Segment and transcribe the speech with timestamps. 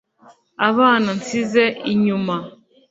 [0.77, 2.35] bana nsize inyuma,